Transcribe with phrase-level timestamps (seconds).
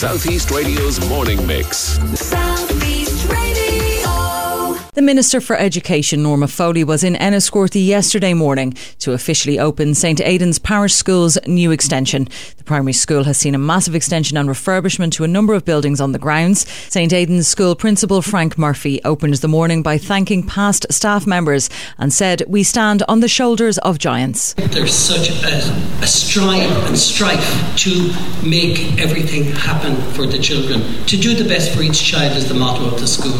[0.00, 1.98] Southeast Radio's morning mix.
[2.18, 3.49] Southeast Radio.
[4.92, 10.20] The Minister for Education, Norma Foley, was in Enniscorthy yesterday morning to officially open St
[10.20, 12.26] Aidan's Parish School's new extension.
[12.56, 16.00] The primary school has seen a massive extension and refurbishment to a number of buildings
[16.00, 16.68] on the grounds.
[16.68, 22.12] St Aidan's School Principal Frank Murphy opened the morning by thanking past staff members and
[22.12, 24.54] said, We stand on the shoulders of giants.
[24.54, 28.12] There's such a, a strive and strife to
[28.44, 30.82] make everything happen for the children.
[31.06, 33.38] To do the best for each child is the motto of the school,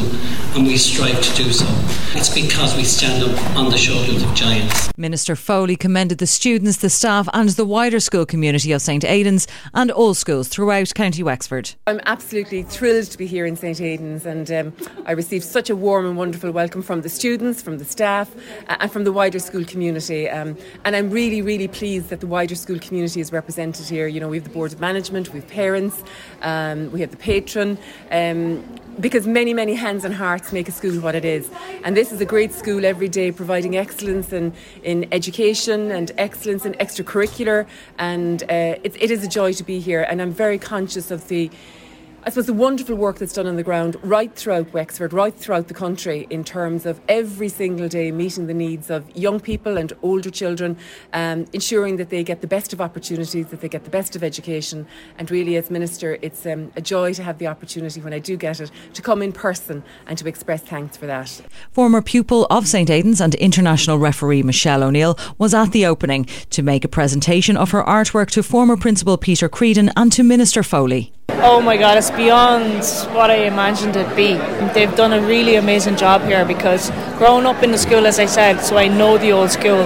[0.54, 1.66] and we strive to do so.
[2.12, 4.90] It's because we stand up on the shoulders of giants.
[4.98, 9.46] Minister Foley commended the students, the staff, and the wider school community of St Aidan's
[9.72, 11.74] and all schools throughout County Wexford.
[11.86, 14.72] I'm absolutely thrilled to be here in St Aidan's, and um,
[15.06, 18.34] I received such a warm and wonderful welcome from the students, from the staff,
[18.68, 20.28] uh, and from the wider school community.
[20.28, 24.06] Um, and I'm really, really pleased that the wider school community is represented here.
[24.08, 26.02] You know, we have the board of management, we have parents,
[26.42, 27.78] um, we have the patron.
[28.10, 28.64] Um,
[28.98, 31.29] because many, many hands and hearts make a school what it is.
[31.84, 36.64] And this is a great school every day, providing excellence in, in education and excellence
[36.64, 37.66] in extracurricular.
[37.98, 40.02] And uh, it, it is a joy to be here.
[40.02, 41.50] And I'm very conscious of the
[42.22, 45.68] I suppose the wonderful work that's done on the ground right throughout Wexford, right throughout
[45.68, 49.94] the country, in terms of every single day meeting the needs of young people and
[50.02, 50.76] older children,
[51.14, 54.22] um, ensuring that they get the best of opportunities, that they get the best of
[54.22, 54.86] education.
[55.16, 58.36] And really, as Minister, it's um, a joy to have the opportunity, when I do
[58.36, 61.40] get it, to come in person and to express thanks for that.
[61.72, 66.62] Former pupil of St Aidan's and international referee Michelle O'Neill was at the opening to
[66.62, 71.14] make a presentation of her artwork to former Principal Peter Creedon and to Minister Foley.
[71.42, 72.84] Oh my God, it's beyond
[73.14, 74.34] what I imagined it'd be.
[74.74, 78.26] They've done a really amazing job here because growing up in the school, as I
[78.26, 79.82] said, so I know the old school,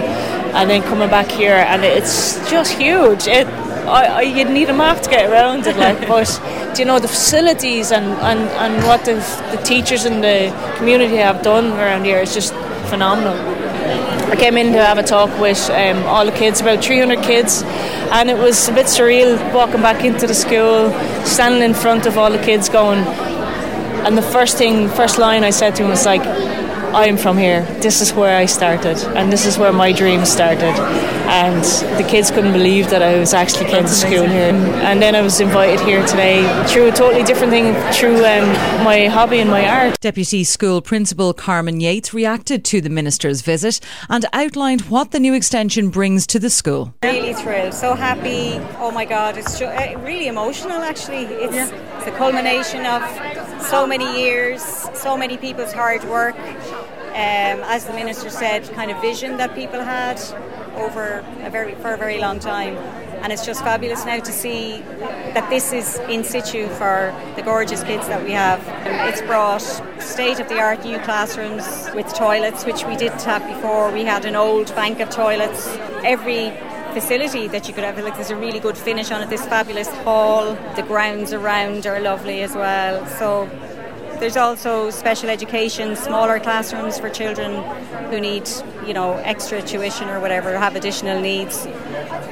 [0.54, 3.26] and then coming back here, and it's just huge.
[3.26, 3.46] It,
[3.86, 6.40] I, I, you'd need a map to get around it, like, but
[6.74, 9.14] do you know the facilities and, and, and what the,
[9.50, 12.54] the teachers and the community have done around here is just
[12.88, 13.34] phenomenal.
[14.34, 17.62] I came in to have a talk with um, all the kids, about 300 kids,
[17.62, 20.90] and it was a bit surreal walking back into the school,
[21.24, 22.98] standing in front of all the kids going.
[22.98, 26.24] And the first thing, first line I said to him was like,
[26.94, 27.62] I am from here.
[27.80, 30.74] This is where I started, and this is where my dream started.
[31.26, 31.64] And
[31.98, 34.52] the kids couldn't believe that I was actually came to school here.
[34.84, 38.46] And then I was invited here today through a totally different thing, through um,
[38.84, 39.98] my hobby and my art.
[40.00, 45.34] Deputy School Principal Carmen Yates reacted to the Minister's visit and outlined what the new
[45.34, 46.94] extension brings to the school.
[47.02, 48.60] Really thrilled, so happy.
[48.78, 51.24] Oh my God, it's ju- uh, really emotional actually.
[51.24, 53.02] It's, it's the culmination of
[53.64, 54.62] so many years,
[54.92, 56.36] so many people's hard work.
[57.14, 60.20] Um, as the minister said, kind of vision that people had
[60.74, 62.76] over a very for a very long time,
[63.22, 64.80] and it's just fabulous now to see
[65.34, 68.60] that this is in situ for the gorgeous kids that we have.
[69.08, 69.62] It's brought
[70.00, 73.92] state of the art new classrooms with toilets, which we didn't have before.
[73.92, 75.68] We had an old bank of toilets.
[76.02, 76.52] Every
[76.94, 77.98] facility that you could have.
[77.98, 79.28] Like there's a really good finish on it.
[79.28, 80.54] This fabulous hall.
[80.76, 83.06] The grounds around are lovely as well.
[83.06, 83.48] So
[84.20, 87.62] there's also special education, smaller classrooms for children
[88.10, 88.48] who need,
[88.86, 91.66] you know, extra tuition or whatever, have additional needs.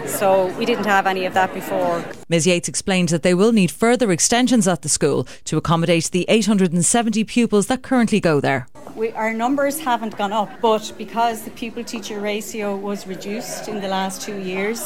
[0.07, 2.05] So we didn't have any of that before.
[2.29, 6.25] Ms Yates explained that they will need further extensions at the school to accommodate the
[6.29, 8.69] 870 pupils that currently go there.
[8.95, 13.81] We, our numbers haven't gone up, but because the pupil teacher ratio was reduced in
[13.81, 14.83] the last two years,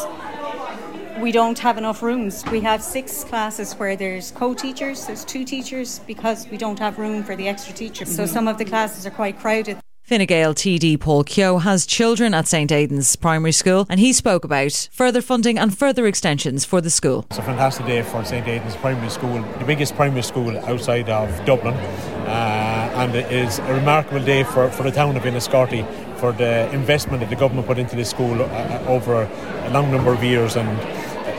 [1.20, 2.44] we don't have enough rooms.
[2.50, 6.98] We have six classes where there's co teachers, there's two teachers, because we don't have
[6.98, 8.14] room for the extra teachers.
[8.14, 9.78] So some of the classes are quite crowded.
[10.02, 14.44] Fine Gael TD Paul Kehoe has children at St Aidan's Primary School and he spoke
[14.44, 17.26] about further funding and further extensions for the school.
[17.30, 21.44] It's a fantastic day for St Aidan's Primary School, the biggest primary school outside of
[21.44, 25.84] Dublin, uh, and it is a remarkable day for, for the town of Enniscorthy
[26.18, 30.12] for the investment that the government put into this school uh, over a long number
[30.12, 30.68] of years, and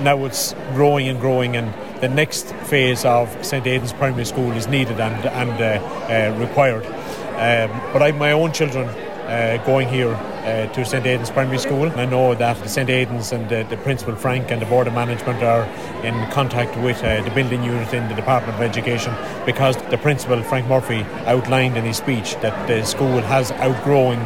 [0.01, 4.67] now it's growing and growing, and the next phase of St Aidan's Primary School is
[4.67, 6.85] needed and, and uh, uh, required.
[6.85, 8.87] Um, but I have my own children
[9.27, 11.83] uh, going here uh, to St Aidan's Primary School.
[11.83, 15.43] And I know that St Aidan's and the, principal Frank and the board of management
[15.43, 15.65] are
[16.03, 19.13] in contact with uh, the building unit in the Department of Education
[19.45, 24.17] because the principal Frank Murphy outlined in his speech that the school has outgrown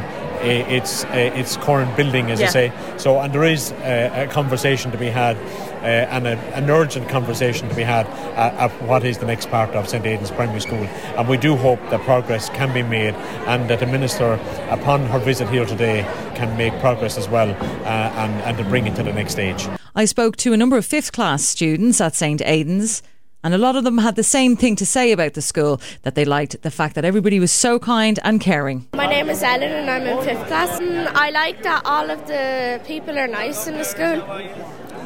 [0.43, 2.47] its uh, its current building, as Yeah.
[2.47, 2.71] I say.
[2.97, 7.09] So, and there is uh, a conversation to be had, uh, and a, an urgent
[7.09, 8.05] conversation to be had
[8.37, 10.85] uh, of what is the next part of St Aidan's Primary School.
[11.17, 13.13] And we do hope that progress can be made,
[13.47, 14.33] and that the minister,
[14.69, 16.03] upon her visit here today,
[16.35, 19.67] can make progress as well, uh, and and to bring it to the next stage.
[19.95, 23.03] I spoke to a number of fifth class students at St Aidan's
[23.43, 26.13] And a lot of them had the same thing to say about the school that
[26.13, 28.87] they liked the fact that everybody was so kind and caring.
[28.93, 30.79] My name is Ellen and I'm in fifth class.
[30.79, 34.21] Mm, I like that all of the people are nice in the school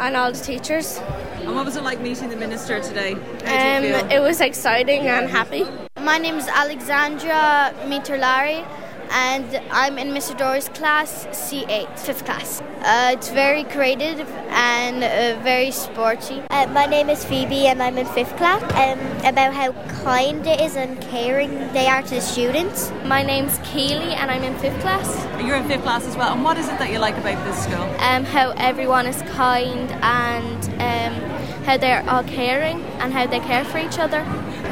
[0.01, 0.97] and all the teachers.
[1.39, 3.13] And what was it like meeting the minister today?
[3.13, 5.65] Um, it was exciting and happy.
[6.01, 8.65] My name is Alexandra Mitrolari
[9.11, 10.37] and I'm in Mr.
[10.37, 12.61] Doris class C8, fifth class.
[12.81, 14.19] Uh, it's very creative
[14.49, 16.41] and uh, very sporty.
[16.49, 18.61] Uh, my name is Phoebe and I'm in fifth class.
[18.73, 19.71] Um, about how
[20.03, 22.91] kind it is and caring they are to the students.
[23.05, 25.25] My name's Keely and I'm in fifth class.
[25.43, 26.33] You're in fifth class as well.
[26.33, 27.83] And what is it that you like about this school?
[27.99, 31.29] Um, how everyone is kind and um,
[31.65, 34.21] how they're all caring and how they care for each other.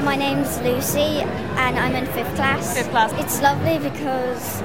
[0.03, 1.21] My name's Lucy
[1.63, 2.75] and I'm in fifth class.
[2.75, 3.13] Fifth class.
[3.13, 4.59] It's lovely because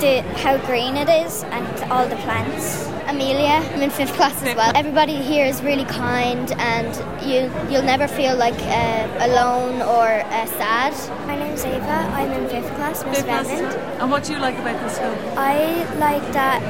[0.00, 2.86] the how green it is and all the plants.
[3.06, 4.72] Amelia, I'm in fifth class as well.
[4.74, 6.90] Everybody here is really kind and
[7.22, 10.94] you you'll never feel like uh, alone or uh, sad.
[11.26, 11.98] My name's Ava.
[12.16, 13.76] I'm in fifth class, Miss Redmond.
[14.00, 15.14] And what do you like about this school?
[15.36, 16.62] I like that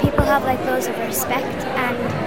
[0.00, 2.23] people have like loads of respect and I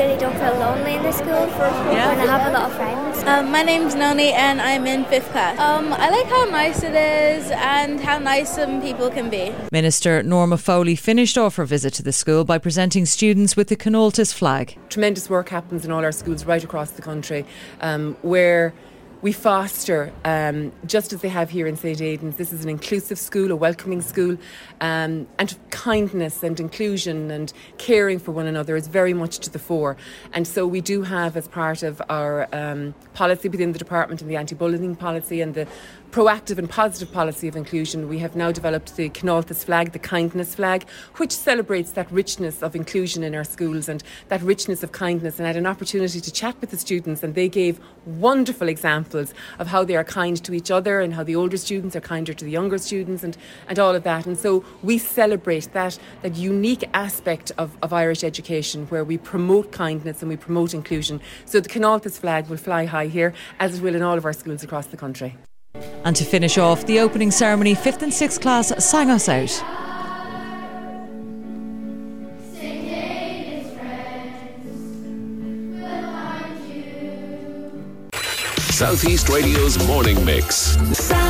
[0.00, 2.10] really don't feel lonely in the school yeah.
[2.10, 3.22] and I have a lot of friends.
[3.24, 5.58] Um, my name's Noni and I'm in fifth class.
[5.58, 9.52] Um, I like how nice it is and how nice some people can be.
[9.70, 13.76] Minister Norma Foley finished off her visit to the school by presenting students with the
[13.76, 14.78] Cineáltas flag.
[14.88, 17.44] Tremendous work happens in all our schools right across the country
[17.82, 18.72] um, where
[19.22, 23.18] we foster, um, just as they have here in St Aidan's, this is an inclusive
[23.18, 24.38] school, a welcoming school,
[24.80, 29.58] um, and kindness and inclusion and caring for one another is very much to the
[29.58, 29.98] fore.
[30.32, 34.30] And so we do have, as part of our um, policy within the department and
[34.30, 35.66] the anti-bullying policy and the
[36.10, 40.54] proactive and positive policy of inclusion, we have now developed the Cineáltas flag, the kindness
[40.56, 45.38] flag, which celebrates that richness of inclusion in our schools and that richness of kindness.
[45.38, 49.32] And I had an opportunity to chat with the students, and they gave wonderful examples
[49.58, 52.32] of how they are kind to each other and how the older students are kinder
[52.32, 53.36] to the younger students and,
[53.68, 54.26] and all of that.
[54.26, 59.70] And so we celebrate that, that unique aspect of, of Irish education where we promote
[59.70, 61.20] kindness and we promote inclusion.
[61.44, 64.32] So the Cineáltas flag will fly high here, as it will in all of our
[64.32, 65.36] schools across the country.
[66.04, 69.50] And to finish off the opening ceremony, 5th and 6th class sang us out.
[78.80, 80.78] Southeast Radio's morning mix.
[80.96, 81.29] South